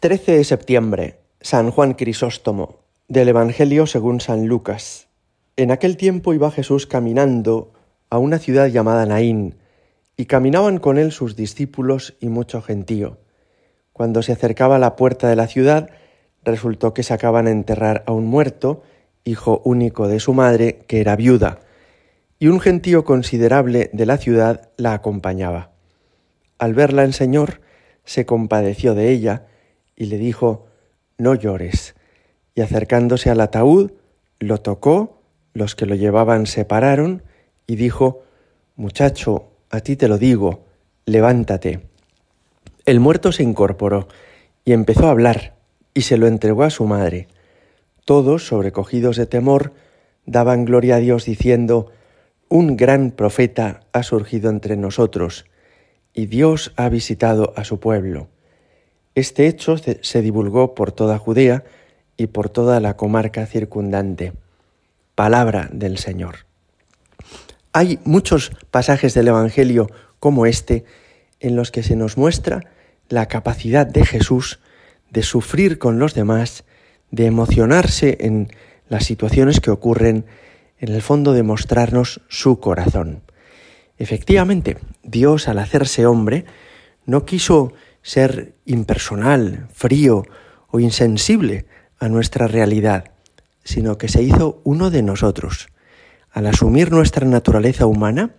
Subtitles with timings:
[0.00, 5.08] 13 de septiembre, San Juan Crisóstomo, del Evangelio según San Lucas.
[5.56, 7.72] En aquel tiempo iba Jesús caminando
[8.08, 9.56] a una ciudad llamada Naín,
[10.16, 13.18] y caminaban con él sus discípulos y mucho gentío.
[13.92, 15.90] Cuando se acercaba a la puerta de la ciudad,
[16.44, 18.84] resultó que sacaban a enterrar a un muerto,
[19.24, 21.58] hijo único de su madre, que era viuda,
[22.38, 25.72] y un gentío considerable de la ciudad la acompañaba.
[26.56, 27.62] Al verla el Señor,
[28.04, 29.47] se compadeció de ella
[29.98, 30.66] y le dijo,
[31.18, 31.96] No llores.
[32.54, 33.90] Y acercándose al ataúd,
[34.38, 35.20] lo tocó,
[35.52, 37.24] los que lo llevaban se pararon,
[37.66, 38.22] y dijo,
[38.76, 40.64] Muchacho, a ti te lo digo,
[41.04, 41.80] levántate.
[42.86, 44.06] El muerto se incorporó
[44.64, 45.56] y empezó a hablar,
[45.94, 47.26] y se lo entregó a su madre.
[48.04, 49.72] Todos, sobrecogidos de temor,
[50.26, 51.90] daban gloria a Dios diciendo,
[52.48, 55.44] Un gran profeta ha surgido entre nosotros,
[56.14, 58.28] y Dios ha visitado a su pueblo.
[59.18, 61.64] Este hecho se divulgó por toda Judea
[62.16, 64.32] y por toda la comarca circundante.
[65.16, 66.46] Palabra del Señor.
[67.72, 70.84] Hay muchos pasajes del Evangelio como este
[71.40, 72.70] en los que se nos muestra
[73.08, 74.60] la capacidad de Jesús
[75.10, 76.62] de sufrir con los demás,
[77.10, 78.52] de emocionarse en
[78.88, 80.26] las situaciones que ocurren,
[80.78, 83.22] en el fondo de mostrarnos su corazón.
[83.98, 86.44] Efectivamente, Dios al hacerse hombre
[87.04, 87.72] no quiso
[88.08, 90.24] ser impersonal, frío
[90.70, 91.66] o insensible
[91.98, 93.10] a nuestra realidad,
[93.64, 95.68] sino que se hizo uno de nosotros.
[96.32, 98.30] Al asumir nuestra naturaleza humana,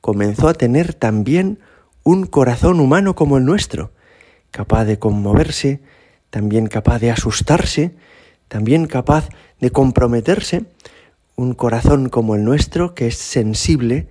[0.00, 1.60] comenzó a tener también
[2.02, 3.92] un corazón humano como el nuestro,
[4.50, 5.82] capaz de conmoverse,
[6.30, 7.94] también capaz de asustarse,
[8.48, 9.28] también capaz
[9.60, 10.64] de comprometerse,
[11.36, 14.08] un corazón como el nuestro que es sensible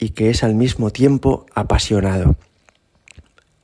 [0.00, 2.34] y que es al mismo tiempo apasionado.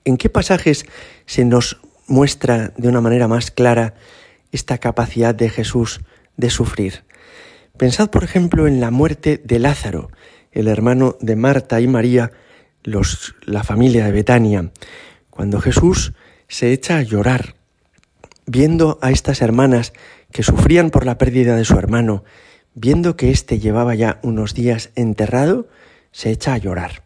[0.04, 0.84] ¿En qué pasajes
[1.26, 3.94] se nos muestra de una manera más clara
[4.52, 6.00] esta capacidad de Jesús
[6.36, 7.04] de sufrir?
[7.76, 10.10] Pensad, por ejemplo, en la muerte de Lázaro,
[10.52, 12.32] el hermano de Marta y María,
[12.82, 14.70] los, la familia de Betania,
[15.30, 16.12] cuando Jesús
[16.48, 17.56] se echa a llorar,
[18.46, 19.94] viendo a estas hermanas
[20.30, 22.24] que sufrían por la pérdida de su hermano,
[22.74, 25.66] viendo que éste llevaba ya unos días enterrado,
[26.12, 27.02] se echa a llorar.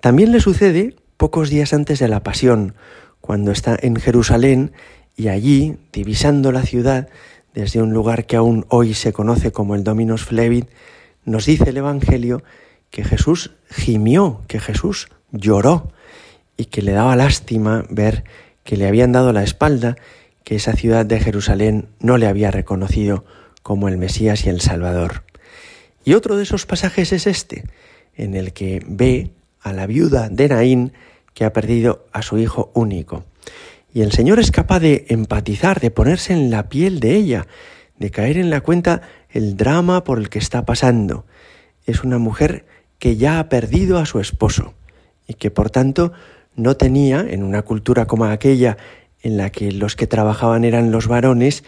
[0.00, 2.74] También le sucede pocos días antes de la pasión,
[3.20, 4.72] cuando está en Jerusalén
[5.16, 7.08] y allí, divisando la ciudad
[7.52, 10.68] desde un lugar que aún hoy se conoce como el Dominus Flevit,
[11.24, 12.42] nos dice el Evangelio
[12.90, 15.92] que Jesús gimió, que Jesús lloró
[16.56, 18.22] y que le daba lástima ver
[18.62, 19.96] que le habían dado la espalda,
[20.44, 23.24] que esa ciudad de Jerusalén no le había reconocido
[23.64, 25.24] como el Mesías y el Salvador.
[26.04, 27.64] Y otro de esos pasajes es este,
[28.14, 30.92] en el que ve a la viuda de Naín
[31.34, 33.24] que ha perdido a su hijo único.
[33.92, 37.46] Y el Señor es capaz de empatizar, de ponerse en la piel de ella,
[37.98, 41.26] de caer en la cuenta el drama por el que está pasando.
[41.86, 42.66] Es una mujer
[42.98, 44.74] que ya ha perdido a su esposo
[45.26, 46.12] y que por tanto
[46.54, 48.76] no tenía, en una cultura como aquella
[49.22, 51.64] en la que los que trabajaban eran los varones,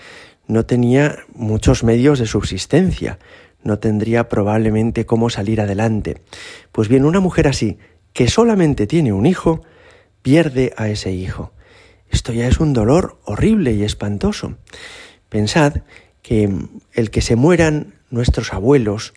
[0.47, 3.19] no tenía muchos medios de subsistencia,
[3.63, 6.21] no tendría probablemente cómo salir adelante.
[6.73, 7.79] Pues bien, una mujer así,
[8.13, 9.63] que solamente tiene un hijo,
[10.23, 11.53] pierde a ese hijo.
[12.11, 14.57] Esto ya es un dolor horrible y espantoso.
[15.29, 15.83] Pensad
[16.23, 16.51] que
[16.93, 19.15] el que se mueran nuestros abuelos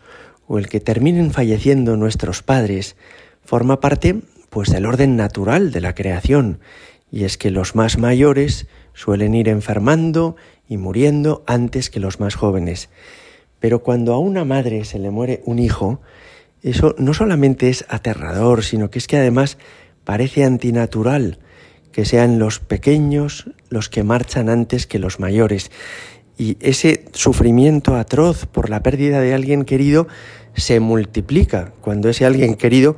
[0.48, 2.96] o el que terminen falleciendo nuestros padres
[3.44, 6.60] forma parte pues del orden natural de la creación
[7.12, 10.36] y es que los más mayores suelen ir enfermando
[10.68, 12.90] y muriendo antes que los más jóvenes.
[13.64, 16.02] Pero cuando a una madre se le muere un hijo,
[16.64, 19.58] eso no solamente es aterrador, sino que es que además
[20.04, 21.40] parece antinatural
[21.94, 25.72] que sean los pequeños los que marchan antes que los mayores.
[26.38, 30.10] Y ese sufrimiento atroz por la pérdida de alguien querido
[30.56, 32.98] se multiplica cuando ese alguien querido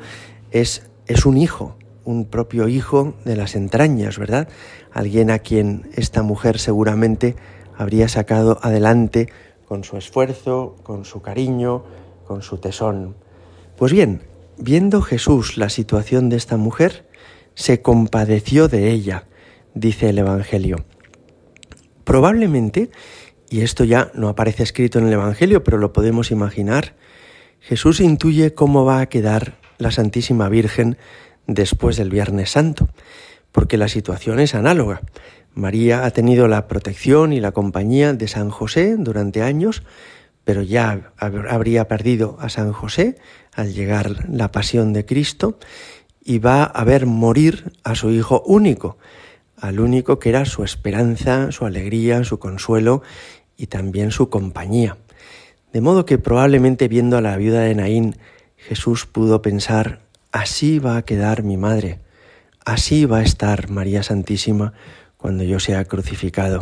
[0.50, 4.48] es, es un hijo, un propio hijo de las entrañas, ¿verdad?
[4.92, 7.36] Alguien a quien esta mujer seguramente
[7.78, 9.30] habría sacado adelante
[9.76, 11.84] con su esfuerzo, con su cariño,
[12.26, 13.18] con su tesón.
[13.76, 14.22] Pues bien,
[14.58, 17.10] viendo Jesús la situación de esta mujer,
[17.56, 19.28] se compadeció de ella,
[19.74, 20.86] dice el Evangelio.
[22.06, 22.90] Probablemente,
[23.50, 26.96] y esto ya no aparece escrito en el Evangelio, pero lo podemos imaginar,
[27.60, 30.98] Jesús intuye cómo va a quedar la Santísima Virgen
[31.48, 32.88] después del Viernes Santo,
[33.52, 35.02] porque la situación es análoga.
[35.56, 39.84] María ha tenido la protección y la compañía de San José durante años,
[40.44, 43.18] pero ya habría perdido a San José
[43.54, 45.58] al llegar la pasión de Cristo
[46.24, 48.98] y va a ver morir a su hijo único,
[49.58, 53.02] al único que era su esperanza, su alegría, su consuelo
[53.56, 54.98] y también su compañía.
[55.72, 58.18] De modo que probablemente viendo a la viuda de Naín,
[58.58, 60.00] Jesús pudo pensar,
[60.34, 62.00] así va a quedar mi madre,
[62.66, 64.74] así va a estar María Santísima
[65.26, 66.60] cuando yo sea crucificado.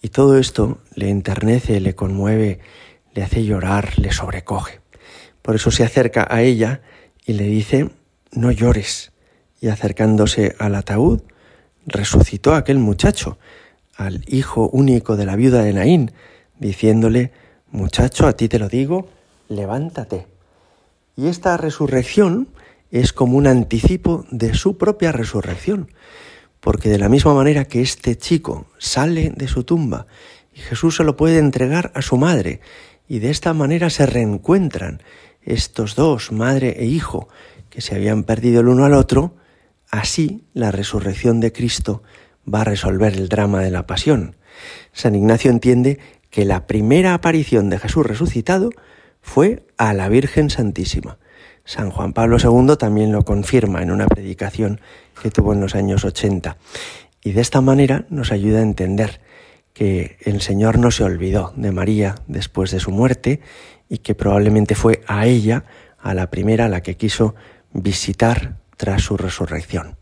[0.00, 2.60] Y todo esto le enternece, le conmueve,
[3.14, 4.78] le hace llorar, le sobrecoge.
[5.42, 6.82] Por eso se acerca a ella
[7.26, 7.90] y le dice,
[8.30, 9.10] no llores.
[9.60, 11.22] Y acercándose al ataúd,
[11.84, 13.38] resucitó a aquel muchacho,
[13.96, 16.12] al hijo único de la viuda de Naín,
[16.60, 17.32] diciéndole,
[17.72, 19.08] muchacho, a ti te lo digo,
[19.48, 20.28] levántate.
[21.16, 22.50] Y esta resurrección
[22.92, 25.88] es como un anticipo de su propia resurrección,
[26.60, 30.06] porque de la misma manera que este chico sale de su tumba
[30.54, 32.60] y Jesús se lo puede entregar a su madre,
[33.08, 35.02] y de esta manera se reencuentran
[35.42, 37.28] estos dos, madre e hijo,
[37.70, 39.34] que se habían perdido el uno al otro,
[39.90, 42.02] así la resurrección de Cristo
[42.52, 44.36] va a resolver el drama de la pasión.
[44.92, 45.98] San Ignacio entiende
[46.30, 48.70] que la primera aparición de Jesús resucitado
[49.20, 51.18] fue a la Virgen Santísima.
[51.70, 54.80] San Juan Pablo II también lo confirma en una predicación
[55.22, 56.56] que tuvo en los años 80.
[57.22, 59.20] Y de esta manera nos ayuda a entender
[59.72, 63.38] que el Señor no se olvidó de María después de su muerte
[63.88, 65.62] y que probablemente fue a ella,
[66.00, 67.36] a la primera, la que quiso
[67.72, 69.96] visitar tras su resurrección.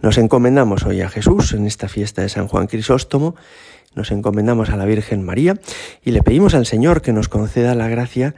[0.00, 3.36] Nos encomendamos hoy a Jesús en esta fiesta de San Juan Crisóstomo,
[3.94, 5.60] nos encomendamos a la Virgen María
[6.02, 8.34] y le pedimos al Señor que nos conceda la gracia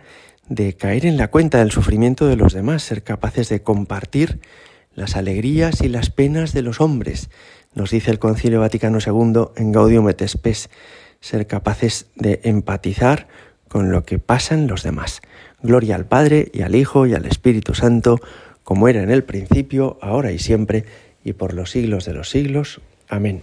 [0.49, 4.41] de caer en la cuenta del sufrimiento de los demás, ser capaces de compartir
[4.95, 7.31] las alegrías y las penas de los hombres,
[7.75, 10.71] nos dice el Concilio Vaticano II en Gaudium et Spes,
[11.21, 13.27] ser capaces de empatizar
[13.69, 15.21] con lo que pasan los demás.
[15.63, 18.21] Gloria al Padre y al Hijo y al Espíritu Santo,
[18.63, 20.85] como era en el principio, ahora y siempre,
[21.25, 22.81] y por los siglos de los siglos.
[23.09, 23.43] Amén.